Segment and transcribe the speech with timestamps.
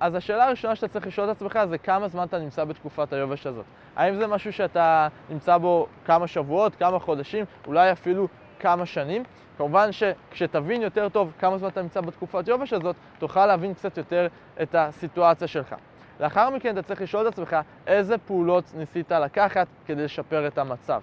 [0.00, 3.46] אז השאלה הראשונה שאתה צריך לשאול את עצמך זה כמה זמן אתה נמצא בתקופת היובש
[3.46, 3.64] הזאת.
[3.96, 8.28] האם זה משהו שאתה נמצא בו כמה שבועות, כמה חודשים, אולי אפילו
[8.60, 9.22] כמה שנים?
[9.58, 14.26] כמובן שכשתבין יותר טוב כמה זמן אתה נמצא בתקופת יובש הזאת, תוכל להבין קצת יותר
[14.62, 15.74] את הסיטואציה שלך.
[16.20, 17.56] לאחר מכן אתה צריך לשאול את עצמך
[17.86, 21.00] איזה פעולות ניסית לקחת כדי לשפר את המצב.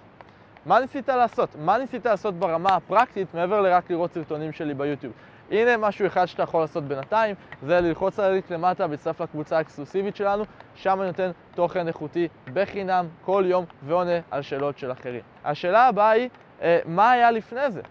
[0.65, 1.49] מה ניסית לעשות?
[1.59, 5.13] מה ניסית לעשות ברמה הפרקטית מעבר לרק לראות סרטונים שלי ביוטיוב?
[5.53, 10.15] הנה משהו אחד שאתה יכול לעשות בינתיים, זה ללחוץ על הליק למטה ולהצטרף לקבוצה האקסקלוסיבית
[10.15, 10.43] שלנו,
[10.75, 15.21] שם אני נותן תוכן איכותי בחינם כל יום ועונה על שאלות של אחרים.
[15.45, 16.29] השאלה הבאה היא,
[16.61, 17.81] אה, מה היה לפני זה?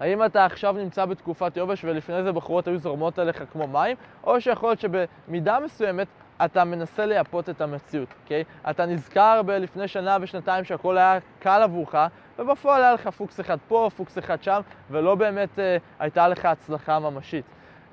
[0.00, 4.40] האם אתה עכשיו נמצא בתקופת יובש ולפני זה בחורות היו זורמות עליך כמו מים, או
[4.40, 6.06] שיכול להיות שבמידה מסוימת
[6.44, 8.44] אתה מנסה לייפות את המציאות, אוקיי?
[8.70, 11.94] אתה נזכר בלפני שנה ושנתיים שהכל היה קל עבורך,
[12.38, 14.60] ובפועל היה לך פוקס אחד פה, פוקס אחד שם,
[14.90, 17.44] ולא באמת אה, הייתה לך הצלחה ממשית.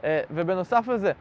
[0.04, 1.12] אה, ובנוסף לזה,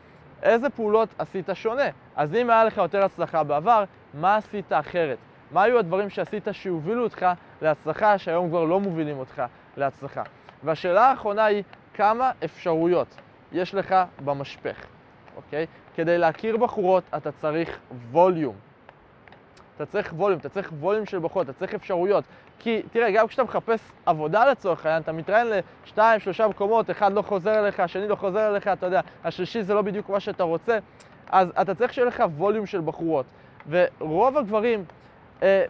[0.43, 1.89] איזה פעולות עשית שונה?
[2.17, 3.85] אז אם היה לך יותר הצלחה בעבר,
[4.15, 5.19] מה עשית אחרת?
[5.51, 7.27] מה היו הדברים שעשית שהובילו אותך
[7.63, 9.43] להצלחה, שהיום כבר לא מובילים אותך
[9.77, 10.23] להצלחה?
[10.65, 11.63] והשאלה האחרונה היא,
[11.95, 13.17] כמה אפשרויות
[13.53, 14.87] יש לך במשפך,
[15.47, 15.67] אוקיי?
[15.95, 17.79] כדי להכיר בחורות אתה צריך
[18.11, 18.55] ווליום.
[19.77, 22.25] אתה צריך ווליום, אתה צריך ווליום של בחורות, אתה צריך אפשרויות.
[22.59, 25.47] כי תראה, גם כשאתה מחפש עבודה לצורך העניין, אתה מתראיין
[25.85, 29.75] לשתיים, שלושה מקומות, אחד לא חוזר אליך, השני לא חוזר אליך, אתה יודע, השלישי זה
[29.75, 30.79] לא בדיוק מה שאתה רוצה,
[31.31, 33.27] אז אתה צריך שיהיה לך ווליום של בחורות.
[33.69, 34.85] ורוב הגברים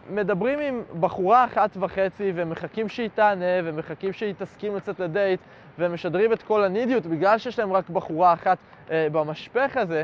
[0.09, 5.39] מדברים עם בחורה אחת וחצי ומחכים שהיא תענה ומחכים שהיא תסכים לצאת לדייט
[5.79, 8.57] ומשדרים את כל הנידיות בגלל שיש להם רק בחורה אחת
[8.91, 10.03] אה, במשפך הזה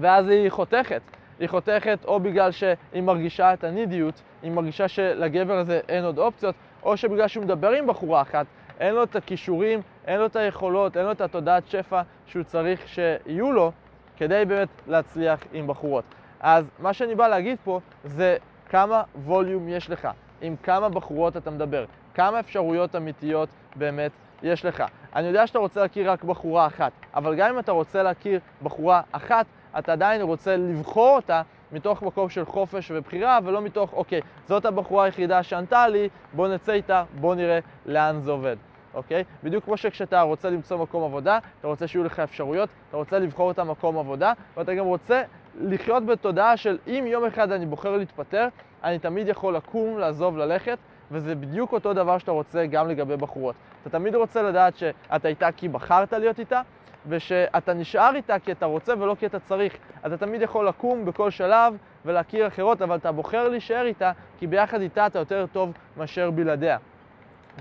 [0.00, 1.00] ואז היא חותכת.
[1.40, 6.54] היא חותכת או בגלל שהיא מרגישה את הנידיות, היא מרגישה שלגבר הזה אין עוד אופציות,
[6.82, 8.46] או שבגלל שהוא מדבר עם בחורה אחת,
[8.80, 12.88] אין לו את הכישורים, אין לו את היכולות, אין לו את התודעת שפע שהוא צריך
[12.88, 13.72] שיהיו לו
[14.16, 16.04] כדי באמת להצליח עם בחורות.
[16.40, 18.36] אז מה שאני בא להגיד פה זה
[18.72, 20.08] כמה ווליום יש לך,
[20.40, 24.84] עם כמה בחורות אתה מדבר, כמה אפשרויות אמיתיות באמת יש לך.
[25.16, 29.00] אני יודע שאתה רוצה להכיר רק בחורה אחת, אבל גם אם אתה רוצה להכיר בחורה
[29.12, 29.46] אחת,
[29.78, 31.42] אתה עדיין רוצה לבחור אותה
[31.72, 36.72] מתוך מקום של חופש ובחירה, ולא מתוך, אוקיי, זאת הבחורה היחידה שענתה לי, בוא נצא
[36.72, 38.56] איתה, בוא נראה לאן זה עובד.
[38.94, 39.24] אוקיי?
[39.44, 43.50] בדיוק כמו שכשאתה רוצה למצוא מקום עבודה, אתה רוצה שיהיו לך אפשרויות, אתה רוצה לבחור
[43.50, 45.22] את המקום עבודה, ואתה גם רוצה
[45.60, 48.48] לחיות בתודעה של אם יום אחד אני בוחר להתפטר,
[48.84, 50.78] אני תמיד יכול לקום, לעזוב, ללכת,
[51.10, 53.54] וזה בדיוק אותו דבר שאתה רוצה גם לגבי בחורות.
[53.82, 56.62] אתה תמיד רוצה לדעת שאתה איתה כי בחרת להיות איתה,
[57.08, 59.76] ושאתה נשאר איתה כי אתה רוצה ולא כי אתה צריך.
[60.06, 64.80] אתה תמיד יכול לקום בכל שלב ולהכיר אחרות, אבל אתה בוחר להישאר איתה, כי ביחד
[64.80, 66.78] איתה אתה יותר טוב מאשר בלעדיה.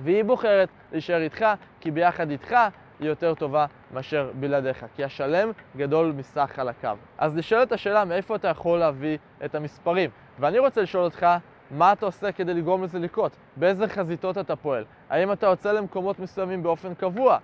[0.04, 1.46] והיא בוחרת להישאר איתך,
[1.80, 2.56] כי ביחד איתך
[3.02, 6.98] היא יותר טובה מאשר בלעדיך, כי השלם גדול מסך חלקיו.
[7.18, 10.10] אז נשאלת השאלה מאיפה אתה יכול להביא את המספרים.
[10.40, 11.28] ואני רוצה לשאול אותך,
[11.72, 13.32] מה אתה עושה כדי לגרום לזה לקרות?
[13.56, 14.84] באיזה חזיתות אתה פועל?
[15.10, 17.38] האם אתה יוצא למקומות מסוימים באופן קבוע?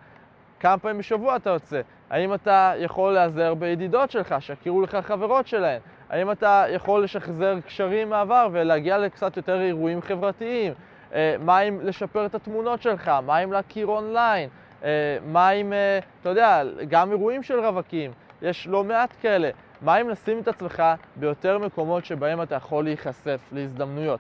[0.60, 1.82] כמה פעמים בשבוע אתה יוצא?
[2.10, 5.80] האם אתה יכול להיעזר בידידות שלך, שיכירו לך חברות שלהן?
[6.10, 10.74] האם אתה יכול לשחזר קשרים מעבר ולהגיע לקצת יותר אירועים חברתיים?
[11.14, 13.12] אה, מה אם לשפר את התמונות שלך?
[13.26, 14.50] מה אם להכיר אונליין?
[14.84, 18.12] אה, מה אם, אה, אתה יודע, גם אירועים של רווקים,
[18.42, 19.50] יש לא מעט כאלה.
[19.82, 20.84] מה אם לשים את עצמך
[21.16, 24.20] ביותר מקומות שבהם אתה יכול להיחשף להזדמנויות?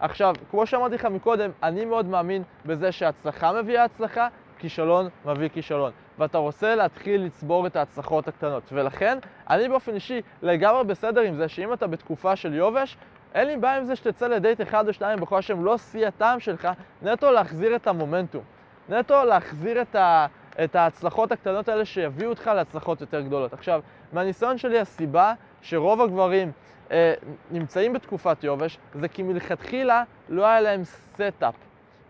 [0.00, 4.28] עכשיו, כמו שאמרתי לך מקודם, אני מאוד מאמין בזה שהצלחה מביאה הצלחה,
[4.58, 5.92] כישלון מביא כישלון.
[6.18, 8.62] ואתה רוצה להתחיל לצבור את ההצלחות הקטנות.
[8.72, 9.18] ולכן,
[9.50, 12.96] אני באופן אישי לגמרי בסדר עם זה שאם אתה בתקופה של יובש,
[13.34, 16.40] אין לי בעיה עם זה שתצא לדייט אחד או שניים בכל שהם לא שיא הטעם
[16.40, 16.68] שלך,
[17.02, 18.42] נטו להחזיר את המומנטום.
[18.88, 20.26] נטו להחזיר את, ה,
[20.64, 23.52] את ההצלחות הקטנות האלה שיביאו אותך להצלחות יותר גדולות.
[23.52, 23.80] עכשיו,
[24.12, 26.52] מהניסיון שלי הסיבה שרוב הגברים
[26.90, 27.14] אה,
[27.50, 31.54] נמצאים בתקופת יובש זה כי מלכתחילה לא היה להם setup.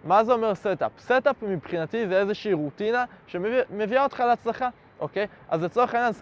[0.05, 0.93] מה זה אומר setup?
[0.99, 4.69] setup מבחינתי זה איזושהי רוטינה שמביאה אותך להצלחה,
[5.01, 5.27] אוקיי?
[5.49, 6.13] אז לצורך העניין,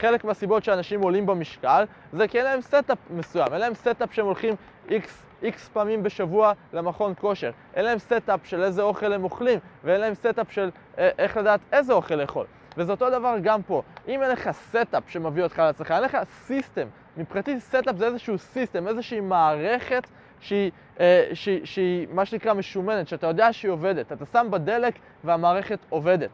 [0.00, 4.26] חלק מהסיבות שאנשים עולים במשקל זה כי אין להם setup מסוים, אין להם setup שהם
[4.26, 4.54] הולכים
[4.90, 7.50] איקס איקס פעמים בשבוע למכון כושר.
[7.74, 11.60] אין להם setup של איזה אוכל הם אוכלים, ואין להם setup של אה, איך לדעת
[11.72, 12.46] איזה אוכל לאכול.
[12.76, 13.82] וזה אותו דבר גם פה.
[14.08, 16.86] אם אין לך setup שמביא אותך להצלחה, אין לך system.
[17.16, 20.06] מבחינתי setup זה איזשהו system, איזושהי מערכת
[20.40, 20.70] שהיא,
[21.00, 24.12] אה, שהיא, שהיא מה שנקרא משומנת, שאתה יודע שהיא עובדת.
[24.12, 24.94] אתה שם בה דלק
[25.24, 26.30] והמערכת עובדת.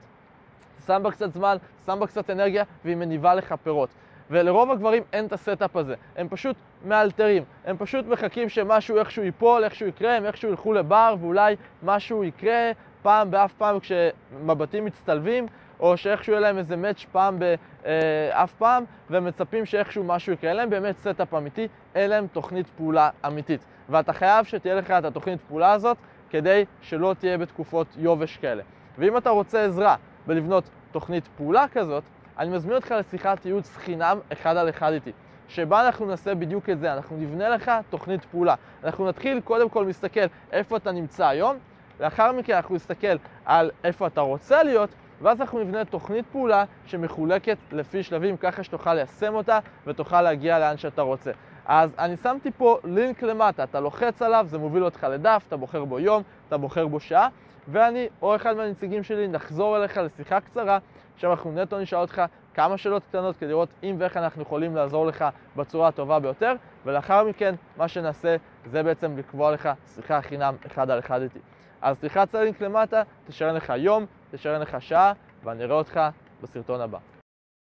[0.87, 3.89] שם בה קצת זמן, שם בה קצת אנרגיה והיא מניבה לך פירות.
[4.31, 9.23] ולרוב הגברים אין את ה setup הזה, הם פשוט מאלתרים, הם פשוט מחכים שמשהו איכשהו
[9.23, 12.71] ייפול, איכשהו יקרה, הם איכשהו ילכו לבר ואולי משהו יקרה
[13.03, 15.47] פעם באף פעם כשמבטים מצטלבים,
[15.81, 20.51] או שאיכשהו יהיה להם איזה match פעם באף פעם, והם מצפים שאיכשהו משהו יקרה.
[20.51, 23.65] אין להם באמת setup אמיתי, אין להם תוכנית פעולה אמיתית.
[23.89, 25.97] ואתה חייב שתהיה לך את התוכנית פעולה הזאת,
[26.31, 28.63] כדי שלא תהיה בתקופות יובש כאלה.
[28.99, 32.03] ואם אתה רוצה עזרה בלבנות תוכנית פעולה כזאת,
[32.39, 35.13] אני מזמין אותך לשיחת ייעוץ חינם אחד על אחד איתי,
[35.49, 38.55] שבה אנחנו נעשה בדיוק את זה, אנחנו נבנה לך תוכנית פעולה.
[38.85, 40.21] אנחנו נתחיל קודם כל להסתכל
[40.53, 41.57] איפה אתה נמצא היום,
[42.01, 44.91] לאחר מכן אנחנו נסתכל על איפה אתה רוצה להיות,
[45.23, 50.77] ואז אנחנו נבנה תוכנית פעולה שמחולקת לפי שלבים, ככה שתוכל ליישם אותה ותוכל להגיע לאן
[50.77, 51.31] שאתה רוצה.
[51.67, 55.85] אז אני שמתי פה לינק למטה, אתה לוחץ עליו, זה מוביל אותך לדף, אתה בוחר
[55.85, 57.29] בו יום, אתה בוחר בו שעה,
[57.69, 60.79] ואני או אחד מהנציגים שלי נחזור אליך לשיחה קצרה,
[61.17, 62.23] שם אנחנו נטו נשאל אותך
[62.55, 65.25] כמה שאלות קטנות כדי לראות אם ואיך אנחנו יכולים לעזור לך
[65.57, 66.55] בצורה הטובה ביותר,
[66.87, 68.37] ולאחר מכן מה שנעשה
[68.67, 71.39] זה בעצם לקבוע לך שיחה חינם אחד על אחד איתי.
[71.83, 75.13] אז תלחץ על הלינק למטה, תשאר לך יום, תשאר לך שעה,
[75.45, 76.01] ואני אראה אותך
[76.43, 77.10] בסרטון הבא.